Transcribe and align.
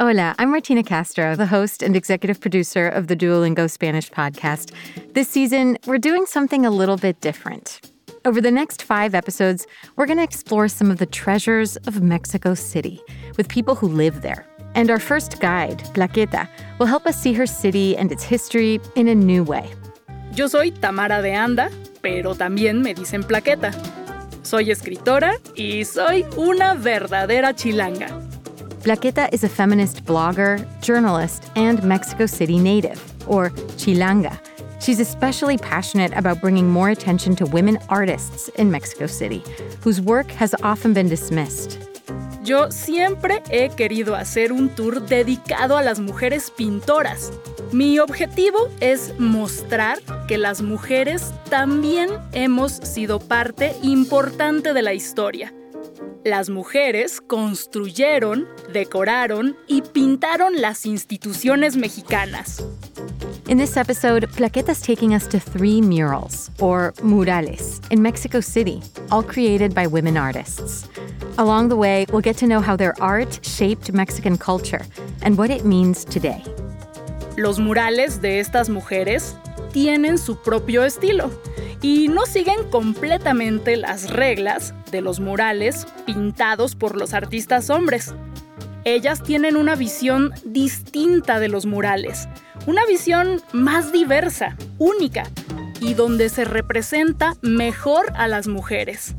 Hola, 0.00 0.32
I'm 0.38 0.52
Martina 0.52 0.84
Castro, 0.84 1.34
the 1.34 1.46
host 1.46 1.82
and 1.82 1.96
executive 1.96 2.40
producer 2.40 2.88
of 2.88 3.08
the 3.08 3.16
Duolingo 3.16 3.68
Spanish 3.68 4.08
podcast. 4.08 4.72
This 5.14 5.28
season, 5.28 5.76
we're 5.86 5.98
doing 5.98 6.24
something 6.24 6.64
a 6.64 6.70
little 6.70 6.96
bit 6.96 7.20
different. 7.20 7.80
Over 8.24 8.40
the 8.40 8.52
next 8.52 8.84
five 8.84 9.12
episodes, 9.12 9.66
we're 9.96 10.06
going 10.06 10.18
to 10.18 10.22
explore 10.22 10.68
some 10.68 10.92
of 10.92 10.98
the 10.98 11.06
treasures 11.06 11.76
of 11.88 12.00
Mexico 12.00 12.54
City 12.54 13.00
with 13.36 13.48
people 13.48 13.74
who 13.74 13.88
live 13.88 14.22
there. 14.22 14.46
And 14.76 14.88
our 14.88 15.00
first 15.00 15.40
guide, 15.40 15.80
Plaqueta, 15.94 16.48
will 16.78 16.86
help 16.86 17.04
us 17.04 17.20
see 17.20 17.32
her 17.32 17.44
city 17.44 17.96
and 17.96 18.12
its 18.12 18.22
history 18.22 18.80
in 18.94 19.08
a 19.08 19.16
new 19.16 19.42
way. 19.42 19.68
Yo 20.32 20.46
soy 20.46 20.70
Tamara 20.70 21.22
de 21.22 21.34
Anda, 21.34 21.72
pero 22.02 22.36
también 22.36 22.82
me 22.82 22.94
dicen 22.94 23.24
Plaqueta. 23.24 23.74
Soy 24.44 24.70
escritora 24.70 25.38
y 25.56 25.82
soy 25.82 26.24
una 26.36 26.74
verdadera 26.74 27.52
chilanga. 27.52 28.28
Plaqueta 28.80 29.28
is 29.32 29.42
a 29.42 29.48
feminist 29.48 30.04
blogger, 30.04 30.64
journalist, 30.80 31.50
and 31.56 31.82
Mexico 31.82 32.26
City 32.26 32.58
native, 32.60 33.02
or 33.28 33.50
Chilanga. 33.76 34.38
She's 34.80 35.00
especially 35.00 35.58
passionate 35.58 36.12
about 36.16 36.40
bringing 36.40 36.70
more 36.70 36.90
attention 36.90 37.34
to 37.36 37.46
women 37.46 37.78
artists 37.88 38.48
in 38.50 38.70
Mexico 38.70 39.08
City, 39.08 39.42
whose 39.82 40.00
work 40.00 40.30
has 40.30 40.54
often 40.62 40.94
been 40.94 41.08
dismissed. 41.08 41.76
Yo 42.44 42.70
siempre 42.70 43.42
he 43.50 43.68
querido 43.70 44.14
hacer 44.14 44.52
un 44.52 44.68
tour 44.68 45.00
dedicado 45.00 45.76
a 45.76 45.82
las 45.82 45.98
mujeres 45.98 46.50
pintoras. 46.50 47.32
Mi 47.72 47.98
objetivo 47.98 48.70
es 48.80 49.12
mostrar 49.18 49.98
que 50.28 50.38
las 50.38 50.62
mujeres 50.62 51.34
también 51.50 52.10
hemos 52.32 52.72
sido 52.72 53.18
parte 53.18 53.74
importante 53.82 54.72
de 54.72 54.82
la 54.82 54.94
historia 54.94 55.52
las 56.24 56.50
mujeres 56.50 57.20
construyeron, 57.20 58.46
decoraron 58.72 59.56
y 59.66 59.82
pintaron 59.82 60.60
las 60.60 60.86
instituciones 60.86 61.76
mexicanas. 61.76 62.64
In 63.48 63.56
this 63.56 63.76
episode, 63.76 64.28
Plaqueta's 64.36 64.82
taking 64.82 65.14
us 65.14 65.26
to 65.28 65.40
three 65.40 65.80
murals, 65.80 66.50
or 66.60 66.92
murales, 67.02 67.80
in 67.90 68.02
Mexico 68.02 68.40
City, 68.40 68.82
all 69.10 69.22
created 69.22 69.74
by 69.74 69.86
women 69.86 70.16
artists. 70.18 70.86
Along 71.38 71.68
the 71.68 71.76
way, 71.76 72.04
we'll 72.12 72.20
get 72.20 72.36
to 72.38 72.46
know 72.46 72.60
how 72.60 72.76
their 72.76 72.94
art 73.00 73.40
shaped 73.42 73.92
Mexican 73.92 74.36
culture 74.36 74.84
and 75.22 75.38
what 75.38 75.50
it 75.50 75.64
means 75.64 76.04
today. 76.04 76.42
Los 77.38 77.58
murales 77.58 78.20
de 78.20 78.40
estas 78.40 78.68
mujeres 78.68 79.34
tienen 79.80 80.18
su 80.18 80.42
propio 80.42 80.84
estilo 80.84 81.30
y 81.80 82.08
no 82.08 82.26
siguen 82.26 82.68
completamente 82.68 83.76
las 83.76 84.10
reglas 84.10 84.74
de 84.90 85.02
los 85.02 85.20
murales 85.20 85.86
pintados 86.04 86.74
por 86.74 86.96
los 86.96 87.14
artistas 87.14 87.70
hombres. 87.70 88.12
Ellas 88.82 89.22
tienen 89.22 89.56
una 89.56 89.76
visión 89.76 90.32
distinta 90.44 91.38
de 91.38 91.46
los 91.46 91.64
murales, 91.64 92.28
una 92.66 92.84
visión 92.86 93.40
más 93.52 93.92
diversa, 93.92 94.56
única, 94.78 95.30
y 95.80 95.94
donde 95.94 96.28
se 96.28 96.44
representa 96.44 97.34
mejor 97.40 98.06
a 98.16 98.26
las 98.26 98.48
mujeres. 98.48 99.14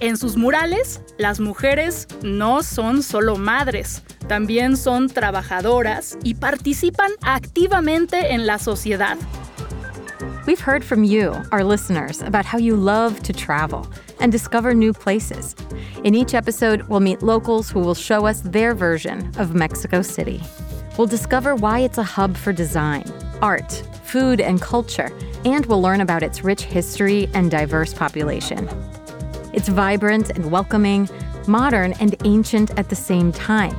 En 0.00 0.16
sus 0.16 0.38
murales, 0.38 1.02
las 1.18 1.38
mujeres 1.38 2.08
no 2.22 2.62
son 2.62 3.02
solo 3.02 3.36
madres, 3.36 4.02
también 4.26 4.78
son 4.78 5.08
trabajadoras 5.08 6.16
y 6.24 6.36
participan 6.36 7.10
activamente 7.20 8.32
en 8.32 8.46
la 8.46 8.58
sociedad. 8.58 9.18
We've 10.44 10.58
heard 10.58 10.82
from 10.84 11.04
you, 11.04 11.40
our 11.52 11.62
listeners, 11.62 12.20
about 12.20 12.44
how 12.44 12.58
you 12.58 12.74
love 12.74 13.22
to 13.22 13.32
travel 13.32 13.86
and 14.18 14.32
discover 14.32 14.74
new 14.74 14.92
places. 14.92 15.54
In 16.02 16.16
each 16.16 16.34
episode, 16.34 16.82
we'll 16.88 16.98
meet 16.98 17.22
locals 17.22 17.70
who 17.70 17.78
will 17.78 17.94
show 17.94 18.26
us 18.26 18.40
their 18.40 18.74
version 18.74 19.30
of 19.38 19.54
Mexico 19.54 20.02
City. 20.02 20.42
We'll 20.98 21.06
discover 21.06 21.54
why 21.54 21.80
it's 21.80 21.98
a 21.98 22.02
hub 22.02 22.36
for 22.36 22.52
design, 22.52 23.04
art, 23.40 23.70
food, 24.02 24.40
and 24.40 24.60
culture, 24.60 25.16
and 25.44 25.64
we'll 25.66 25.80
learn 25.80 26.00
about 26.00 26.24
its 26.24 26.42
rich 26.42 26.62
history 26.62 27.30
and 27.34 27.48
diverse 27.48 27.94
population. 27.94 28.68
It's 29.52 29.68
vibrant 29.68 30.30
and 30.30 30.50
welcoming, 30.50 31.08
modern 31.46 31.92
and 32.00 32.16
ancient 32.24 32.76
at 32.76 32.88
the 32.88 32.96
same 32.96 33.30
time. 33.30 33.76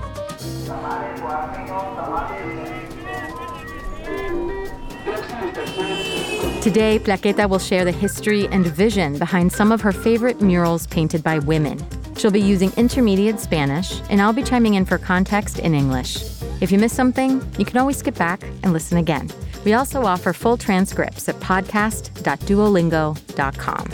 Today, 6.64 6.98
Plaqueta 6.98 7.48
will 7.50 7.60
share 7.60 7.84
the 7.84 7.92
history 7.92 8.48
and 8.48 8.66
vision 8.66 9.20
behind 9.20 9.52
some 9.52 9.74
of 9.74 9.82
her 9.82 9.92
favorite 9.92 10.42
murals 10.42 10.88
painted 10.88 11.22
by 11.22 11.40
women. 11.40 11.78
She'll 12.16 12.32
be 12.32 12.40
using 12.40 12.72
intermediate 12.78 13.42
Spanish, 13.42 14.00
and 14.10 14.22
I'll 14.22 14.32
be 14.32 14.44
chiming 14.44 14.76
in 14.76 14.86
for 14.86 14.98
context 14.98 15.60
in 15.60 15.76
English. 15.76 16.24
If 16.62 16.72
you 16.72 16.80
miss 16.80 16.94
something, 16.94 17.46
you 17.58 17.66
can 17.66 17.80
always 17.80 17.98
skip 17.98 18.16
back 18.16 18.44
and 18.64 18.72
listen 18.72 18.98
again. 18.98 19.30
We 19.66 19.74
also 19.74 20.04
offer 20.04 20.32
full 20.32 20.56
transcripts 20.56 21.28
at 21.28 21.36
podcast.duolingo.com. 21.42 23.88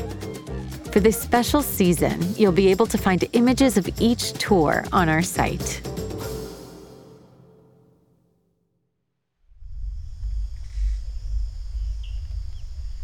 For 0.92 1.00
this 1.00 1.20
special 1.20 1.64
season, 1.64 2.22
you'll 2.36 2.52
be 2.52 2.70
able 2.70 2.86
to 2.86 3.00
find 3.00 3.28
images 3.34 3.78
of 3.78 3.90
each 4.00 4.34
tour 4.34 4.86
on 4.92 5.10
our 5.10 5.24
site. 5.24 5.82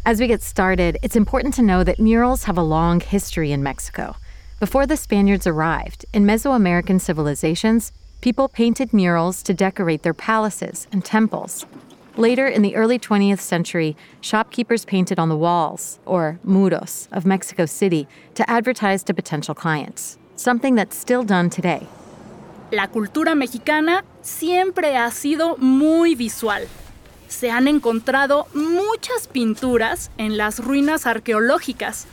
As 0.06 0.20
we 0.20 0.28
get 0.28 0.40
started, 0.40 0.98
it's 1.02 1.16
important 1.16 1.52
to 1.54 1.62
know 1.62 1.82
that 1.82 1.98
murals 1.98 2.44
have 2.44 2.56
a 2.56 2.62
long 2.62 3.00
history 3.00 3.50
in 3.50 3.60
Mexico. 3.60 4.14
Before 4.60 4.86
the 4.86 4.96
Spaniards 4.96 5.48
arrived, 5.48 6.06
in 6.12 6.24
Mesoamerican 6.24 7.00
civilizations, 7.00 7.90
people 8.20 8.46
painted 8.46 8.92
murals 8.92 9.42
to 9.42 9.52
decorate 9.52 10.04
their 10.04 10.14
palaces 10.14 10.86
and 10.92 11.04
temples. 11.04 11.66
Later, 12.16 12.46
in 12.46 12.62
the 12.62 12.76
early 12.76 13.00
20th 13.00 13.40
century, 13.40 13.96
shopkeepers 14.20 14.84
painted 14.84 15.18
on 15.18 15.28
the 15.28 15.36
walls, 15.36 15.98
or 16.06 16.38
muros, 16.44 17.08
of 17.10 17.26
Mexico 17.26 17.66
City 17.66 18.06
to 18.36 18.48
advertise 18.48 19.02
to 19.02 19.12
potential 19.12 19.56
clients, 19.56 20.18
something 20.36 20.76
that's 20.76 20.96
still 20.96 21.24
done 21.24 21.50
today. 21.50 21.84
La 22.70 22.86
cultura 22.86 23.34
mexicana 23.34 24.04
siempre 24.22 24.94
ha 24.94 25.10
sido 25.10 25.58
muy 25.58 26.14
visual. 26.14 26.68
Se 27.28 27.50
han 27.50 27.68
encontrado 27.68 28.46
muchas 28.54 29.28
pinturas 29.28 30.10
en 30.16 30.36
las 30.36 30.58
ruinas 30.58 31.06
arqueológicas 31.06 32.06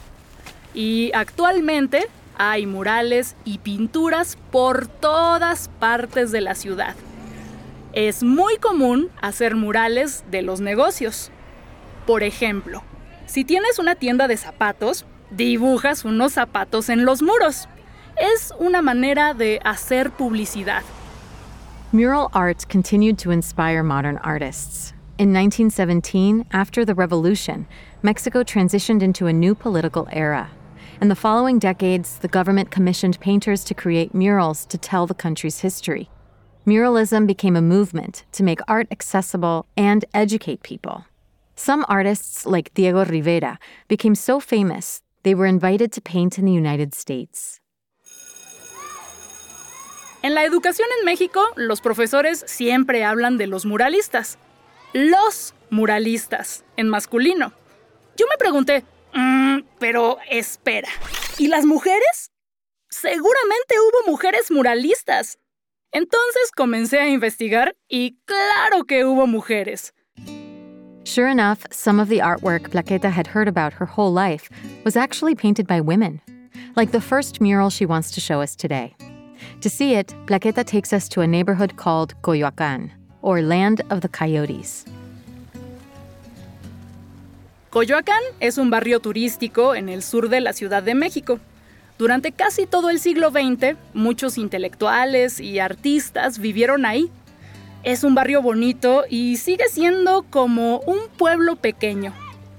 y 0.74 1.12
actualmente 1.14 2.08
hay 2.38 2.66
murales 2.66 3.36
y 3.46 3.60
pinturas 3.60 4.38
por 4.52 4.88
todas 4.88 5.70
partes 5.80 6.32
de 6.32 6.42
la 6.42 6.56
ciudad. 6.56 6.96
Es 7.94 8.24
muy 8.24 8.58
común 8.58 9.10
hacer 9.22 9.56
murales 9.56 10.24
de 10.32 10.42
los 10.42 10.62
negocios. 10.62 11.30
Por 12.08 12.24
ejemplo, 12.24 12.84
si 13.28 13.46
tienes 13.46 13.78
una 13.78 13.96
tienda 13.96 14.28
de 14.28 14.38
zapatos, 14.38 15.06
dibujas 15.30 16.06
unos 16.06 16.34
zapatos 16.34 16.90
en 16.90 17.06
los 17.06 17.22
muros. 17.22 17.70
Es 18.18 18.54
una 18.60 18.82
manera 18.82 19.34
de 19.34 19.60
hacer 19.64 20.12
publicidad. 20.12 20.82
Mural 21.92 22.30
art 22.34 22.66
continued 22.72 23.18
to 23.18 23.32
inspire 23.32 23.84
modern 23.84 24.20
artists. 24.24 24.93
In 25.20 25.32
1917, 25.32 26.48
after 26.54 26.84
the 26.84 26.96
revolution, 26.96 27.68
Mexico 28.02 28.42
transitioned 28.42 29.04
into 29.04 29.28
a 29.28 29.34
new 29.34 29.54
political 29.54 30.08
era. 30.12 30.50
In 31.02 31.08
the 31.08 31.16
following 31.16 31.60
decades, 31.60 32.18
the 32.18 32.28
government 32.28 32.72
commissioned 32.72 33.20
painters 33.20 33.64
to 33.66 33.76
create 33.76 34.16
murals 34.16 34.66
to 34.66 34.76
tell 34.76 35.06
the 35.06 35.14
country's 35.14 35.60
history. 35.60 36.10
Muralism 36.66 37.28
became 37.28 37.56
a 37.56 37.62
movement 37.62 38.26
to 38.32 38.42
make 38.42 38.60
art 38.68 38.88
accessible 38.90 39.68
and 39.78 40.04
educate 40.16 40.64
people. 40.64 41.06
Some 41.56 41.86
artists, 41.88 42.48
like 42.48 42.74
Diego 42.74 43.06
Rivera, 43.06 43.60
became 43.88 44.16
so 44.16 44.40
famous 44.40 45.04
they 45.22 45.36
were 45.36 45.46
invited 45.46 45.92
to 45.92 46.02
paint 46.02 46.40
in 46.40 46.46
the 46.46 46.52
United 46.52 46.96
States. 46.96 47.60
En 50.24 50.34
la 50.34 50.44
educación 50.44 50.88
en 51.00 51.06
México, 51.06 51.42
los 51.56 51.82
profesores 51.82 52.44
siempre 52.48 53.04
hablan 53.04 53.38
de 53.38 53.46
los 53.46 53.66
muralistas, 53.66 54.38
los 54.94 55.54
muralistas 55.70 56.64
en 56.78 56.88
masculino. 56.88 57.52
Yo 58.16 58.26
me 58.30 58.38
pregunté, 58.38 58.86
mm, 59.14 59.60
pero 59.80 60.20
espera, 60.30 60.90
¿y 61.38 61.48
las 61.48 61.66
mujeres? 61.66 62.32
Seguramente 62.90 63.76
hubo 63.80 64.12
mujeres 64.12 64.52
muralistas. 64.52 65.40
Entonces 65.92 66.52
comencé 66.56 67.00
a 67.00 67.10
investigar 67.10 67.76
y 67.88 68.18
claro 68.26 68.86
que 68.86 69.06
hubo 69.06 69.28
mujeres. 69.28 69.94
Sure 71.06 71.28
enough, 71.28 71.66
some 71.70 72.00
of 72.00 72.08
the 72.08 72.20
artwork 72.20 72.70
Plaqueta 72.70 73.12
had 73.12 73.28
heard 73.28 73.48
about 73.48 73.74
her 73.74 73.86
whole 73.86 74.14
life 74.14 74.50
was 74.86 74.96
actually 74.96 75.36
painted 75.36 75.68
by 75.68 75.82
women, 75.82 76.22
like 76.76 76.92
the 76.92 77.02
first 77.02 77.42
mural 77.42 77.70
she 77.70 77.86
wants 77.86 78.10
to 78.12 78.22
show 78.22 78.42
us 78.42 78.56
today. 78.56 78.96
To 79.62 79.70
see 79.70 79.96
it, 79.96 80.16
Plaqueta 80.26 80.64
takes 80.64 80.94
us 80.94 81.10
to 81.10 81.22
a 81.22 81.28
neighborhood 81.28 81.76
called 81.76 82.16
Coyoacán, 82.22 82.92
or 83.24 83.42
Land 83.42 83.84
of 83.90 84.02
the 84.02 84.10
Coyotes. 84.10 84.86
Coyoacán 87.72 88.22
es 88.40 88.60
un 88.60 88.70
barrio 88.70 89.00
turístico 89.00 89.74
en 89.74 89.90
el 89.90 90.04
sur 90.04 90.30
de 90.30 90.42
la 90.42 90.54
Ciudad 90.54 90.84
de 90.84 90.94
México. 90.94 91.40
Durante 91.98 92.32
casi 92.32 92.68
todo 92.68 92.92
el 92.92 93.00
siglo 93.00 93.32
XX, 93.32 93.76
muchos 93.96 94.38
intelectuales 94.38 95.40
y 95.40 95.58
artistas 95.58 96.38
vivieron 96.38 96.86
ahí. 96.86 97.10
Es 97.82 98.04
un 98.04 98.14
barrio 98.14 98.44
bonito 98.44 99.06
y 99.10 99.38
sigue 99.38 99.66
siendo 99.72 100.24
como 100.30 100.82
un 100.82 101.00
pueblo 101.18 101.56
pequeño. 101.56 102.14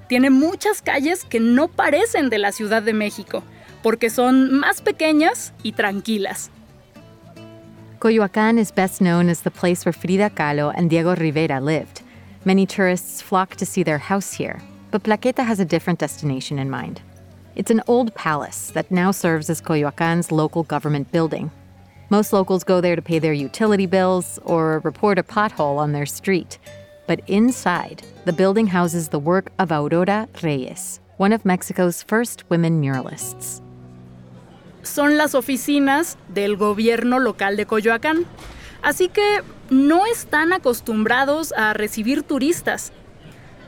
Tiene 0.09 0.31
muchas 0.31 0.83
calles 0.83 1.25
que 1.25 1.39
no 1.39 1.69
parecen 1.69 2.29
de 2.29 2.39
la 2.39 2.51
Ciudad 2.51 2.83
de 2.83 2.93
México, 2.93 3.45
porque 3.85 4.11
son 4.11 4.53
más 4.53 4.83
pequeñas 4.83 5.53
y 5.63 5.73
tranquilas. 5.73 6.51
Coyoacán 8.05 8.59
is 8.59 8.71
best 8.71 9.01
known 9.01 9.31
as 9.31 9.41
the 9.41 9.51
place 9.51 9.87
where 9.87 9.93
Frida 9.95 10.29
Kahlo 10.29 10.75
and 10.77 10.91
Diego 10.91 11.17
Rivera 11.17 11.59
lived. 11.59 12.03
Many 12.45 12.67
tourists 12.67 13.23
flock 13.23 13.57
to 13.57 13.65
see 13.65 13.83
their 13.83 13.97
house 13.97 14.35
here, 14.35 14.61
but 14.91 15.03
Plaqueta 15.03 15.43
has 15.43 15.59
a 15.59 15.65
different 15.65 16.01
destination 16.01 16.59
in 16.59 16.69
mind. 16.69 17.01
It's 17.57 17.71
an 17.71 17.81
old 17.87 18.15
palace 18.15 18.71
that 18.73 18.91
now 18.91 19.11
serves 19.11 19.49
as 19.49 19.63
Coyoacan's 19.63 20.31
local 20.31 20.65
government 20.65 21.13
building. 21.13 21.51
Most 22.11 22.35
locals 22.35 22.63
go 22.63 22.83
there 22.83 22.95
to 22.95 23.01
pay 23.01 23.19
their 23.19 23.33
utility 23.33 23.87
bills 23.87 24.39
or 24.43 24.81
report 24.81 25.19
a 25.19 25.23
pothole 25.23 25.79
on 25.79 25.93
their 25.93 26.05
street. 26.05 26.59
But 27.07 27.23
inside, 27.27 28.03
the 28.27 28.35
building 28.35 28.67
houses 28.67 29.09
the 29.09 29.19
work 29.19 29.51
of 29.59 29.73
Aurora 29.73 30.29
Reyes, 30.43 31.01
one 31.17 31.33
of 31.33 31.47
Mexico's 31.47 32.03
first 32.03 32.51
women 32.51 32.83
muralists. 32.83 33.64
Son 34.85 35.17
las 35.17 35.35
oficinas 35.35 36.17
del 36.29 36.57
gobierno 36.57 37.19
local 37.19 37.57
de 37.57 37.67
Coyoacán, 37.67 38.27
así 38.83 39.09
que 39.09 39.43
no 39.71 40.07
están 40.07 40.53
acostumbrados 40.53 41.53
a 41.53 41.73
recibir 41.73 42.23
turistas. 42.23 42.93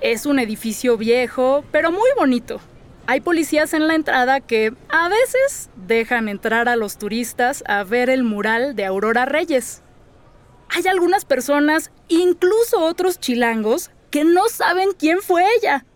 Es 0.01 0.27
un 0.27 0.39
edificio 0.39 0.97
viejo, 0.97 1.65
pero 1.73 1.91
muy 1.91 2.11
bonito, 2.17 2.61
hay 3.09 3.21
policías 3.21 3.73
en 3.73 3.87
la 3.87 3.95
entrada 3.95 4.41
que 4.41 4.75
a 4.89 5.09
veces 5.09 5.71
dejan 5.77 6.29
entrar 6.29 6.69
a 6.69 6.77
los 6.77 6.99
turistas 6.99 7.63
a 7.67 7.85
ver 7.85 8.11
el 8.11 8.25
mural 8.25 8.75
de 8.75 8.85
Aurora 8.85 9.25
Reyes. 9.25 9.83
Hay 10.69 10.87
algunas 10.89 11.25
personas, 11.25 11.93
incluso 12.09 12.81
otros 12.81 13.21
chilangos, 13.21 13.91
que 14.11 14.25
no 14.25 14.49
saben 14.49 14.91
quién 14.99 15.23
fue 15.23 15.45
ella. 15.57 15.87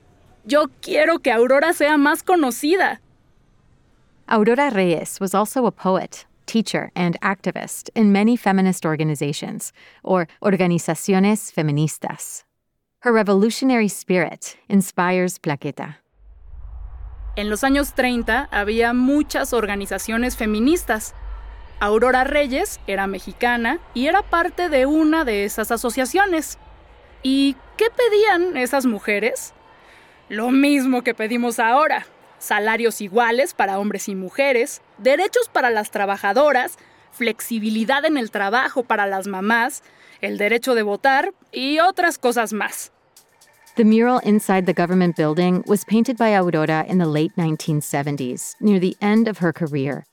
Yo 0.45 0.71
quiero 0.81 1.19
que 1.19 1.33
Aurora 1.33 1.73
sea 1.73 1.97
más 1.99 2.23
conocida. 2.23 3.01
Aurora 4.33 4.71
Reyes 4.71 5.19
was 5.19 5.35
also 5.35 5.67
a 5.67 5.73
poet, 5.73 6.25
teacher, 6.47 6.93
and 6.95 7.21
activist 7.21 7.91
in 7.97 8.13
many 8.13 8.37
feminist 8.37 8.87
organizations, 8.87 9.73
or 10.05 10.29
organizaciones 10.41 11.51
feministas. 11.51 12.45
Her 13.01 13.13
revolutionary 13.13 13.89
spirit 13.89 14.57
inspires 14.69 15.37
Plaqueta. 15.41 15.97
En 17.35 17.51
los 17.51 17.65
años 17.65 17.93
30 17.95 18.49
había 18.53 18.93
muchas 18.93 19.53
organizaciones 19.53 20.37
feministas. 20.37 21.13
Aurora 21.81 22.23
Reyes 22.23 22.79
era 22.87 23.09
mexicana 23.09 23.81
y 23.95 24.07
era 24.07 24.23
parte 24.23 24.69
de 24.69 24.87
una 24.87 25.25
de 25.25 25.45
esas 25.45 25.73
asociaciones. 25.73 26.57
¿Y 27.25 27.57
qué 27.77 27.87
pedían 27.91 28.57
esas 28.57 28.87
mujeres? 28.87 29.55
Lo 30.29 30.53
mismo 30.53 31.03
que 31.03 31.15
pedimos 31.15 31.59
ahora. 31.59 32.07
Salarios 32.41 33.01
iguales 33.01 33.55
para 33.55 33.79
hombres 33.79 34.09
y 34.09 34.15
mujeres, 34.17 34.81
derechos 34.99 35.49
para 35.53 35.71
las 35.71 35.91
trabajadoras, 35.91 36.79
flexibilidad 37.13 38.05
en 38.07 38.17
el 38.17 38.31
trabajo 38.31 38.83
para 38.83 39.07
las 39.07 39.27
mamás, 39.27 39.83
el 40.23 40.39
derecho 40.39 40.75
de 40.75 40.83
votar 40.83 41.33
y 41.53 41.79
otras 41.79 42.19
cosas 42.19 42.53
más. 42.53 42.91
The 43.77 43.85
mural 43.85 44.21
inside 44.25 44.67
the 44.67 44.73
government 44.73 45.17
building 45.17 45.63
was 45.67 45.85
painted 45.85 46.17
by 46.17 46.35
Aurora 46.35 46.85
in 46.89 46.99
the 46.99 47.07
late 47.07 47.33
1970s, 47.37 48.57
near 48.61 48.81
the 48.81 48.97
end 49.01 49.29
of 49.29 49.39
her 49.39 49.53
career. 49.53 50.05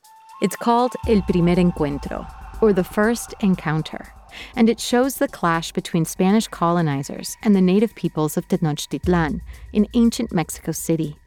It's 0.41 0.55
called 0.55 0.95
El 1.07 1.21
Primer 1.23 1.55
Encuentro, 1.55 2.27
or 2.61 2.71
the 2.71 2.83
First 2.83 3.33
Encounter, 3.39 4.13
and 4.55 4.69
it 4.69 4.79
shows 4.79 5.15
the 5.15 5.27
clash 5.27 5.71
between 5.71 6.05
Spanish 6.05 6.47
colonizers 6.47 7.35
and 7.41 7.55
the 7.55 7.61
native 7.61 7.95
peoples 7.95 8.37
of 8.37 8.47
Tenochtitlan 8.47 9.41
in 9.73 9.87
ancient 9.93 10.31
Mexico 10.31 10.71
City. 10.71 11.17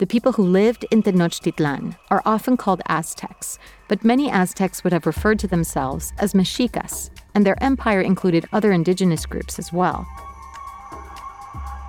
The 0.00 0.06
people 0.06 0.32
who 0.32 0.44
lived 0.44 0.86
in 0.90 1.02
Tenochtitlan 1.02 1.94
are 2.10 2.22
often 2.24 2.56
called 2.56 2.80
Aztecs, 2.88 3.58
but 3.86 4.02
many 4.02 4.30
Aztecs 4.30 4.82
would 4.82 4.94
have 4.94 5.04
referred 5.04 5.38
to 5.40 5.46
themselves 5.46 6.14
as 6.16 6.34
Mexicas, 6.34 7.10
and 7.34 7.44
their 7.44 7.62
empire 7.62 8.00
included 8.00 8.46
other 8.50 8.72
indigenous 8.72 9.26
groups 9.26 9.58
as 9.58 9.74
well. 9.74 10.06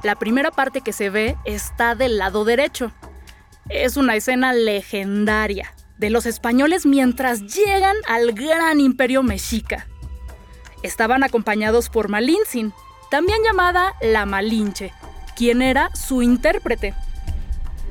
La 0.04 0.16
primera 0.16 0.52
parte 0.52 0.82
que 0.82 0.92
se 0.92 1.10
ve 1.10 1.38
está 1.46 1.96
del 1.96 2.18
lado 2.18 2.44
derecho. 2.44 2.92
Es 3.70 3.96
una 3.96 4.18
escena 4.18 4.52
legendaria 4.52 5.74
de 5.98 6.10
los 6.10 6.26
españoles 6.26 6.86
mientras 6.86 7.40
llegan 7.44 7.96
al 8.10 8.34
gran 8.34 8.82
imperio 8.82 9.24
mexica. 9.24 9.88
Estaban 10.84 11.24
acompañados 11.24 11.88
por 11.88 12.10
Malintzin, 12.10 12.74
también 13.10 13.42
llamada 13.42 13.94
la 14.02 14.26
Malinche, 14.26 14.92
quien 15.38 15.62
era 15.62 15.96
su 15.96 16.22
intérprete. 16.22 16.94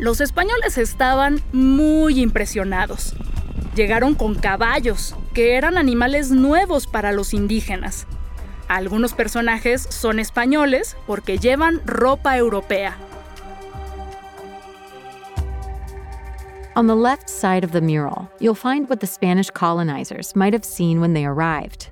Los 0.01 0.23
españoles 0.23 0.79
estaban 0.79 1.43
muy 1.53 2.21
impresionados. 2.23 3.15
Llegaron 3.75 4.15
con 4.15 4.35
caballos, 4.35 5.15
que 5.35 5.57
eran 5.57 5.77
animales 5.77 6.31
nuevos 6.31 6.87
para 6.87 7.13
los 7.13 7.35
indígenas. 7.35 8.07
Algunos 8.67 9.13
personajes 9.13 9.83
son 9.91 10.19
españoles 10.19 10.97
porque 11.07 11.37
llevan 11.37 11.83
ropa 11.85 12.39
europea. 12.39 12.97
On 16.77 16.87
the 16.87 16.97
left 16.97 17.29
side 17.29 17.63
of 17.63 17.73
the 17.73 17.81
mural, 17.83 18.31
you'll 18.41 18.55
find 18.55 18.89
what 18.89 19.01
the 19.01 19.07
Spanish 19.07 19.51
colonizers 19.51 20.35
might 20.35 20.55
have 20.55 20.65
seen 20.65 21.03
when 21.03 21.13
they 21.13 21.27
arrived. 21.27 21.91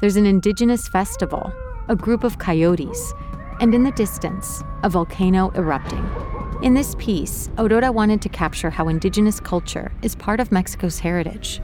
There's 0.00 0.16
an 0.16 0.26
indigenous 0.26 0.88
festival, 0.88 1.52
a 1.88 1.94
group 1.94 2.24
of 2.24 2.36
coyotes, 2.38 3.14
and 3.60 3.72
in 3.72 3.84
the 3.84 3.92
distance, 3.92 4.64
a 4.82 4.88
volcano 4.88 5.52
erupting. 5.54 6.04
In 6.62 6.74
this 6.74 6.94
piece, 6.94 7.50
Aurora 7.58 7.90
wanted 7.90 8.20
to 8.22 8.28
capture 8.28 8.70
how 8.70 8.88
indigenous 8.88 9.40
culture 9.40 9.92
is 10.02 10.14
part 10.14 10.40
of 10.40 10.50
Mexico's 10.50 10.98
heritage. 10.98 11.60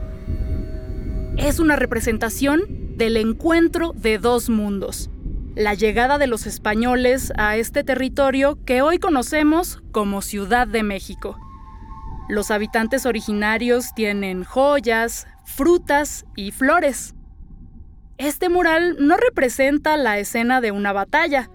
Es 1.37 1.59
una 1.59 1.75
representación 1.75 2.97
del 2.97 3.17
encuentro 3.17 3.93
de 3.93 4.17
dos 4.19 4.49
mundos, 4.49 5.09
la 5.55 5.73
llegada 5.73 6.17
de 6.17 6.27
los 6.27 6.45
españoles 6.45 7.31
a 7.37 7.57
este 7.57 7.83
territorio 7.83 8.59
que 8.65 8.81
hoy 8.81 8.99
conocemos 8.99 9.81
como 9.91 10.21
Ciudad 10.21 10.67
de 10.67 10.83
México. 10.83 11.39
Los 12.29 12.51
habitantes 12.51 13.05
originarios 13.05 13.93
tienen 13.95 14.43
joyas, 14.43 15.25
frutas 15.45 16.25
y 16.35 16.51
flores. 16.51 17.15
Este 18.17 18.49
mural 18.49 18.97
no 18.99 19.17
representa 19.17 19.97
la 19.97 20.19
escena 20.19 20.61
de 20.61 20.71
una 20.71 20.93
batalla, 20.93 21.49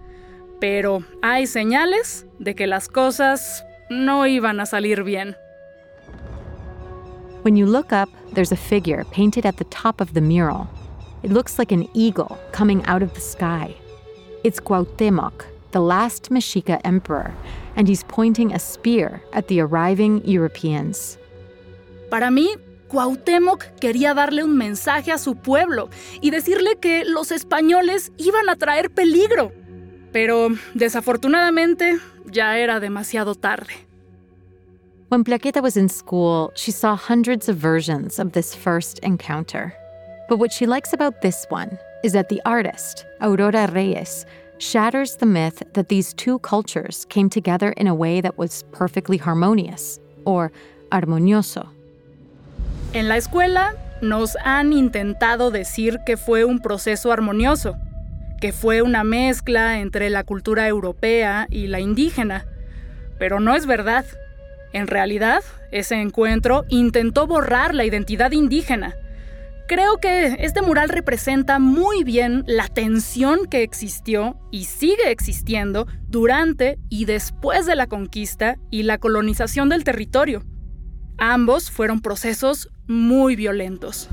pero 0.59 1.05
hay 1.23 1.47
señales 1.47 2.26
de 2.39 2.55
que 2.55 2.67
las 2.67 2.89
cosas 2.89 3.65
no 3.91 4.27
iban 4.27 4.61
a 4.61 4.67
salir 4.67 5.03
bien. 5.05 5.37
When 7.43 7.57
you 7.57 7.67
look 7.67 7.93
up, 7.93 8.09
there's 8.33 8.53
a 8.53 8.57
figure 8.57 9.05
painted 9.13 9.47
at 9.47 9.57
the 9.57 9.65
top 9.65 10.01
of 10.01 10.15
the 10.15 10.21
mural. 10.21 10.69
It 11.23 11.31
looks 11.31 11.59
like 11.59 11.73
an 11.73 11.89
eagle 11.95 12.39
coming 12.53 12.85
out 12.87 13.03
of 13.03 13.15
the 13.15 13.21
sky. 13.21 13.75
It's 14.43 14.61
Cuauhtémoc, 14.61 15.45
the 15.71 15.81
last 15.81 16.31
Mexica 16.31 16.81
emperor, 16.85 17.33
and 17.77 17.89
he's 17.89 18.05
pointing 18.05 18.53
a 18.53 18.59
spear 18.59 19.23
at 19.33 19.49
the 19.49 19.61
arriving 19.61 20.23
Europeans. 20.25 21.19
Para 22.11 22.31
mí, 22.31 22.49
Cuauhtémoc 22.89 23.65
quería 23.81 24.15
darle 24.15 24.45
un 24.45 24.57
mensaje 24.57 25.13
a 25.13 25.19
su 25.19 25.37
pueblo 25.37 25.91
y 26.21 26.31
decirle 26.31 26.79
que 26.81 27.05
los 27.05 27.31
españoles 27.33 28.13
iban 28.17 28.49
a 28.49 28.57
traer 28.57 28.91
peligro. 28.91 29.53
Pero 30.13 30.49
desafortunadamente 30.75 31.99
ya 32.33 32.57
era 32.57 32.81
demasiado 32.81 33.35
tarde. 33.35 33.73
When 35.09 35.23
Plaqueta 35.23 35.63
was 35.63 35.77
in 35.77 35.89
school, 35.89 36.53
she 36.57 36.73
saw 36.73 36.97
hundreds 36.97 37.49
of 37.49 37.57
versions 37.57 38.19
of 38.19 38.33
this 38.33 38.55
first 38.55 38.99
encounter. 39.01 39.73
But 40.29 40.39
what 40.39 40.53
she 40.53 40.67
likes 40.67 40.93
about 40.93 41.23
this 41.23 41.47
one 41.49 41.79
is 42.03 42.13
that 42.13 42.29
the 42.29 42.43
artist, 42.45 43.07
Aurora 43.21 43.71
Reyes, 43.71 44.27
shatters 44.59 45.17
the 45.17 45.27
myth 45.27 45.63
that 45.75 45.89
these 45.89 46.13
two 46.15 46.39
cultures 46.41 47.07
came 47.09 47.31
together 47.31 47.71
in 47.73 47.87
a 47.87 47.95
way 47.95 48.21
that 48.21 48.37
was 48.37 48.65
perfectly 48.73 49.17
harmonious 49.17 50.01
or 50.25 50.51
armonioso. 50.91 51.69
En 52.93 53.09
la 53.09 53.17
escuela 53.17 53.77
nos 54.01 54.37
han 54.45 54.73
intentado 54.73 55.51
decir 55.51 55.99
que 56.05 56.17
fue 56.17 56.45
un 56.45 56.59
proceso 56.61 57.13
armonioso, 57.13 57.77
que 58.41 58.53
fue 58.53 58.83
una 58.83 59.05
mezcla 59.05 59.81
entre 59.81 60.11
la 60.11 60.25
cultura 60.25 60.69
europea 60.69 61.47
y 61.51 61.67
la 61.67 61.81
indígena. 61.81 62.47
Pero 63.19 63.41
no 63.41 63.55
es 63.55 63.67
verdad. 63.67 64.05
En 64.73 64.87
realidad, 64.87 65.43
ese 65.73 66.01
encuentro 66.01 66.65
intentó 66.69 67.27
borrar 67.27 67.75
la 67.75 67.85
identidad 67.85 68.33
indígena 68.33 68.95
Creo 69.69 69.97
que 69.97 70.37
este 70.39 70.63
mural 70.63 70.89
representa 70.89 71.59
muy 71.59 72.05
bien 72.05 72.45
la 72.47 72.69
tensión 72.69 73.47
que 73.47 73.65
existió 73.65 74.39
y 74.53 74.65
sigue 74.67 75.11
existiendo 75.11 75.89
durante 76.07 76.79
y 76.89 77.05
después 77.05 77.67
de 77.67 77.75
la 77.75 77.89
conquista 77.89 78.59
y 78.71 78.85
la 78.85 78.99
colonización 78.99 79.69
del 79.69 79.83
territorio. 79.83 80.45
Ambos 81.19 81.73
fueron 81.73 82.01
procesos 82.01 82.69
muy 82.87 83.35
violentos. 83.35 84.09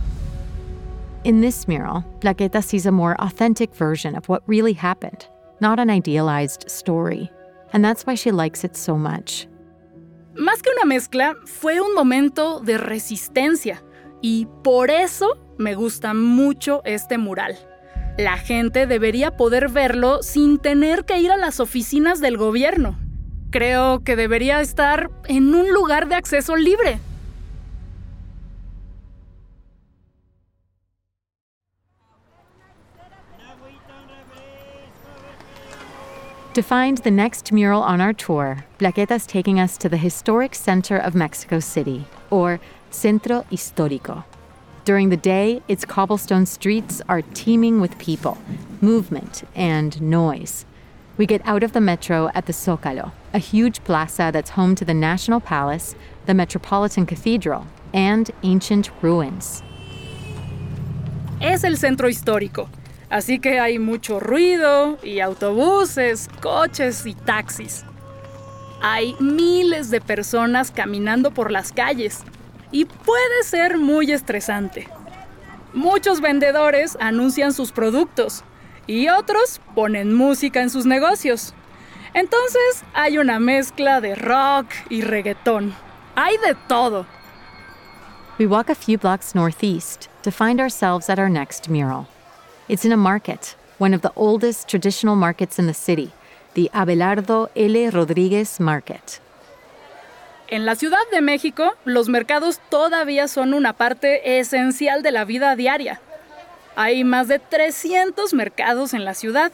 In 1.24 1.40
this 1.40 1.70
mural, 1.70 2.04
Plaqueta 2.20 2.62
sees 2.62 2.86
a 2.86 2.92
more 2.92 3.16
authentic 3.22 3.74
version 3.74 4.14
of 4.14 4.28
what 4.28 4.44
really 4.46 4.74
happened, 4.74 5.26
not 5.62 5.80
an 5.80 5.90
idealized 5.90 6.70
story. 6.70 7.32
And 7.72 7.84
that's 7.84 8.06
why 8.06 8.16
she 8.16 8.30
likes 8.32 8.66
it 8.66 8.76
so 8.76 8.98
much. 8.98 9.48
Más 10.36 10.62
que 10.62 10.72
una 10.74 10.84
mezcla, 10.84 11.36
fue 11.46 11.80
un 11.80 11.96
momento 11.96 12.60
de 12.60 12.78
resistencia 12.78 13.82
y 14.22 14.48
por 14.64 14.90
eso 14.90 15.38
me 15.58 15.76
gusta 15.76 16.14
mucho 16.14 16.82
este 16.84 17.18
mural. 17.18 17.56
La 18.18 18.38
gente 18.38 18.86
debería 18.86 19.38
poder 19.38 19.70
verlo 19.70 20.24
sin 20.24 20.58
tener 20.58 21.06
que 21.06 21.20
ir 21.20 21.32
a 21.32 21.38
las 21.38 21.62
oficinas 21.62 22.20
del 22.20 22.36
gobierno. 22.36 23.00
Creo 23.50 24.04
que 24.04 24.18
debería 24.18 24.60
estar 24.60 25.10
en 25.30 25.56
un 25.56 25.72
lugar 25.72 26.10
de 26.10 26.16
acceso 26.16 26.58
libre. 26.58 27.00
To 36.54 36.62
find 36.62 37.00
the 37.00 37.10
next 37.10 37.52
mural 37.52 37.82
on 37.82 38.00
our 38.00 38.14
tour, 38.14 38.64
Plaqueta's 38.78 39.26
taking 39.26 39.60
us 39.60 39.76
to 39.78 39.90
the 39.90 39.98
historic 39.98 40.54
center 40.54 40.96
of 40.96 41.16
Mexico 41.16 41.60
City, 41.60 42.06
or 42.30 42.60
Centro 42.92 43.44
Histórico. 43.52 44.24
During 44.86 45.10
the 45.10 45.18
day, 45.18 45.64
its 45.68 45.84
cobblestone 45.84 46.46
streets 46.46 47.02
are 47.10 47.24
teeming 47.34 47.82
with 47.82 47.98
people, 47.98 48.38
movement, 48.82 49.42
and 49.56 50.00
noise. 50.00 50.68
We 51.18 51.26
get 51.26 51.42
out 51.44 51.64
of 51.64 51.74
the 51.74 51.82
metro 51.82 52.30
at 52.36 52.46
the 52.46 52.54
Zócalo, 52.54 53.14
a 53.34 53.40
huge 53.40 53.84
plaza 53.84 54.30
that's 54.32 54.52
home 54.52 54.76
to 54.76 54.86
the 54.86 54.94
National 54.94 55.40
Palace, 55.40 55.96
the 56.28 56.36
Metropolitan 56.36 57.08
Cathedral, 57.08 57.66
and 57.96 58.30
ancient 58.44 58.92
ruins. 59.02 59.64
Es 61.42 61.64
el 61.64 61.78
centro 61.78 62.08
histórico, 62.08 62.70
así 63.14 63.38
que 63.38 63.60
hay 63.60 63.78
mucho 63.78 64.20
ruido 64.20 64.98
y 65.04 65.20
autobuses, 65.20 66.30
coches 66.42 67.06
y 67.06 67.14
taxis. 67.14 67.86
Hay 68.82 69.16
miles 69.20 69.92
de 69.92 70.02
personas 70.02 70.72
caminando 70.72 71.30
por 71.30 71.52
las 71.52 71.72
calles 71.72 72.24
y 72.72 72.86
puede 72.86 73.44
ser 73.44 73.78
muy 73.78 74.12
estresante. 74.12 74.88
Muchos 75.76 76.22
vendedores 76.22 76.98
anuncian 77.00 77.54
sus 77.54 77.72
productos 77.72 78.44
y 78.88 79.10
otros 79.10 79.62
ponen 79.76 80.12
música 80.16 80.64
en 80.64 80.72
sus 80.72 80.88
negocios. 80.88 81.54
Entonces 82.16 82.84
hay 82.96 83.20
una 83.20 83.40
mezcla 83.40 84.02
de 84.02 84.16
rock 84.16 84.66
y 84.90 85.02
reggaetón. 85.02 85.76
Hay 86.16 86.38
de 86.38 86.56
todo. 86.68 87.06
We 88.40 88.48
walk 88.48 88.72
a 88.72 88.76
few 88.76 88.98
blocks 88.98 89.36
northeast 89.36 90.08
to 90.24 90.32
find 90.32 90.60
ourselves 90.60 91.12
at 91.12 91.20
our 91.20 91.30
next 91.30 91.70
mural. 91.70 92.08
It's 92.70 92.86
in 92.86 92.94
a 92.94 92.98
market, 92.98 93.58
one 93.78 93.94
of 93.94 94.02
the 94.02 94.14
oldest 94.16 94.70
traditional 94.70 95.18
markets 95.18 95.60
in 95.60 95.68
the 95.68 95.74
city, 95.74 96.12
the 96.54 96.70
Abelardo 96.74 97.50
L. 97.58 97.92
Rodriguez 97.92 98.62
Market. 98.62 99.20
En 100.48 100.66
la 100.66 100.76
Ciudad 100.76 101.04
de 101.12 101.20
México, 101.20 101.74
los 101.84 102.08
mercados 102.08 102.62
todavía 102.70 103.28
son 103.28 103.54
una 103.54 103.74
parte 103.74 104.40
esencial 104.40 105.04
de 105.04 105.12
la 105.12 105.26
vida 105.26 105.58
diaria. 105.58 106.00
Hay 106.78 107.04
más 107.04 107.28
de 107.28 107.40
300 107.40 108.34
mercados 108.34 108.94
en 108.94 109.04
la 109.04 109.14
ciudad. 109.14 109.52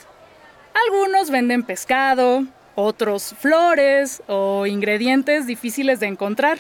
Algunos 0.88 1.32
venden 1.32 1.64
pescado, 1.64 2.44
otros 2.76 3.34
flores 3.40 4.22
o 4.28 4.68
ingredientes 4.68 5.48
difíciles 5.48 6.00
de 6.00 6.06
encontrar. 6.06 6.60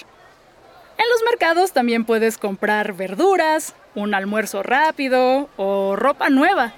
En 0.97 1.05
los 1.11 1.23
mercados 1.29 1.73
también 1.73 2.05
puedes 2.05 2.39
comprar 2.39 2.93
verduras, 2.93 3.75
un 4.01 4.13
almuerzo 4.13 4.63
rápido 4.63 5.49
o 5.57 5.95
ropa 5.95 6.29
nueva. 6.29 6.73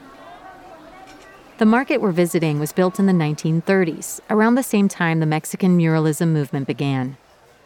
The 1.57 1.65
market 1.65 2.01
we're 2.01 2.11
visiting 2.11 2.59
was 2.59 2.73
built 2.73 2.99
in 2.99 3.05
the 3.05 3.13
1930s, 3.13 4.19
around 4.29 4.55
the 4.55 4.63
same 4.63 4.87
time 4.87 5.19
the 5.19 5.27
Mexican 5.27 5.77
muralism 5.77 6.33
movement 6.33 6.65
began. 6.65 7.17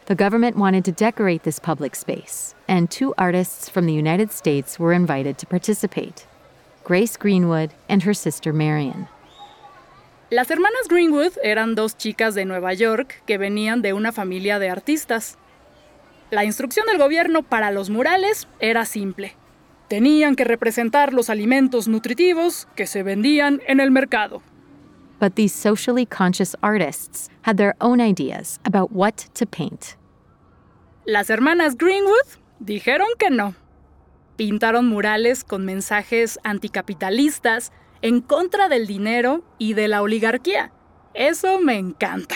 The 0.04 0.14
government 0.14 0.56
wanted 0.56 0.84
to 0.84 0.92
decorate 0.92 1.44
this 1.44 1.58
public 1.58 1.96
space, 1.96 2.54
and 2.68 2.90
two 2.90 3.14
artists 3.16 3.68
from 3.68 3.86
the 3.86 3.94
United 3.94 4.32
States 4.32 4.78
were 4.78 4.92
invited 4.92 5.38
to 5.38 5.46
participate 5.46 6.26
Grace 6.84 7.16
Greenwood 7.16 7.72
and 7.88 8.02
her 8.04 8.14
sister 8.14 8.52
Marion. 8.52 9.08
Las 10.30 10.50
hermanas 10.50 10.88
Greenwood 10.88 11.32
eran 11.42 11.74
dos 11.74 11.96
chicas 11.96 12.34
de 12.34 12.44
Nueva 12.44 12.74
York 12.74 13.22
que 13.26 13.38
venían 13.38 13.80
de 13.80 13.94
una 13.94 14.12
familia 14.12 14.58
de 14.58 14.68
artistas. 14.68 15.38
La 16.30 16.44
instrucción 16.44 16.86
del 16.86 16.98
gobierno 16.98 17.42
para 17.42 17.70
los 17.70 17.90
murales 17.90 18.46
era 18.60 18.84
simple. 18.84 19.34
Tenían 19.88 20.34
que 20.34 20.44
representar 20.44 21.12
los 21.12 21.30
alimentos 21.30 21.86
nutritivos 21.86 22.66
que 22.74 22.86
se 22.86 23.02
vendían 23.02 23.60
en 23.68 23.80
el 23.80 23.90
mercado. 23.90 24.42
But 25.20 25.36
these 25.36 25.54
socially 25.54 26.04
conscious 26.04 26.56
artists 26.60 27.30
had 27.42 27.56
their 27.56 27.74
own 27.80 28.00
ideas 28.00 28.58
about 28.64 28.92
what 28.92 29.28
to 29.34 29.46
paint. 29.46 29.96
Las 31.06 31.30
hermanas 31.30 31.76
Greenwood 31.76 32.38
dijeron 32.58 33.06
que 33.18 33.30
no. 33.30 33.54
Pintaron 34.36 34.88
murales 34.88 35.44
con 35.44 35.64
mensajes 35.64 36.38
anticapitalistas 36.42 37.70
en 38.02 38.20
contra 38.20 38.68
del 38.68 38.86
dinero 38.86 39.42
y 39.58 39.74
de 39.74 39.88
la 39.88 40.02
oligarquía. 40.02 40.72
Eso 41.14 41.60
me 41.60 41.78
encanta. 41.78 42.34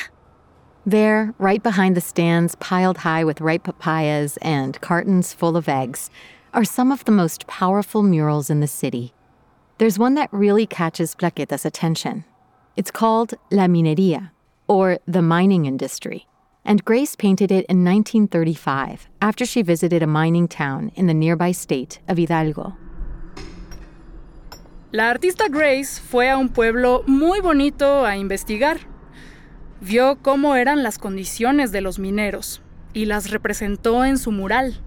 There, 0.86 1.34
right 1.38 1.62
behind 1.62 1.94
the 1.94 2.00
stands 2.00 2.54
piled 2.56 2.98
high 2.98 3.24
with 3.24 3.40
ripe 3.42 3.64
papayas 3.64 4.38
and 4.40 4.80
cartons 4.80 5.34
full 5.34 5.56
of 5.56 5.68
eggs, 5.68 6.10
are 6.52 6.64
some 6.64 6.90
of 6.90 7.04
the 7.04 7.12
most 7.12 7.46
powerful 7.46 8.02
murals 8.02 8.50
in 8.50 8.60
the 8.60 8.66
city. 8.66 9.12
There's 9.78 9.98
one 9.98 10.14
that 10.14 10.28
really 10.32 10.66
catches 10.66 11.14
Plaqueta's 11.14 11.64
attention. 11.64 12.24
It's 12.76 12.90
called 12.90 13.34
La 13.50 13.66
Minería, 13.66 14.30
or 14.68 14.98
the 15.06 15.22
mining 15.22 15.66
industry, 15.66 16.26
and 16.64 16.84
Grace 16.84 17.16
painted 17.16 17.50
it 17.50 17.64
in 17.68 17.84
1935 17.84 19.08
after 19.22 19.46
she 19.46 19.62
visited 19.62 20.02
a 20.02 20.06
mining 20.06 20.48
town 20.48 20.92
in 20.94 21.06
the 21.06 21.14
nearby 21.14 21.52
state 21.52 22.00
of 22.08 22.18
Hidalgo. 22.18 22.76
La 24.92 25.10
artista 25.10 25.48
Grace 25.48 26.00
fue 26.00 26.28
a 26.28 26.36
un 26.36 26.48
pueblo 26.48 27.04
muy 27.06 27.40
bonito 27.40 28.04
a 28.04 28.16
investigar. 28.16 28.80
Vio 29.80 30.16
cómo 30.16 30.56
eran 30.56 30.82
las 30.82 30.98
condiciones 30.98 31.70
de 31.70 31.80
los 31.80 31.98
mineros 31.98 32.60
y 32.92 33.04
las 33.04 33.30
representó 33.30 34.04
en 34.04 34.18
su 34.18 34.32
mural. 34.32 34.82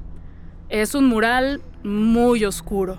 Es 0.73 0.95
un 0.95 1.05
mural 1.05 1.59
muy 1.83 2.43
oscuro. 2.43 2.97